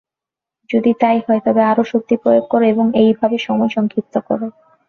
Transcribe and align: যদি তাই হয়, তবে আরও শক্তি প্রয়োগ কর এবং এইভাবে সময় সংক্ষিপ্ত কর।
যদি 0.69 0.91
তাই 1.01 1.17
হয়, 1.25 1.41
তবে 1.45 1.61
আরও 1.71 1.83
শক্তি 1.91 2.15
প্রয়োগ 2.23 2.45
কর 2.49 2.61
এবং 2.71 2.85
এইভাবে 3.01 3.37
সময় 3.47 3.71
সংক্ষিপ্ত 3.75 4.15
কর। 4.27 4.39